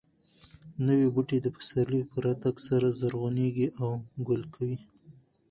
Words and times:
نوي 0.87 1.07
بوټي 1.13 1.37
د 1.41 1.47
پسرلي 1.55 2.01
په 2.11 2.17
راتګ 2.25 2.55
سره 2.67 2.87
زرغونېږي 2.99 3.67
او 3.81 3.89
ګل 4.27 4.43
کوي. 4.55 4.77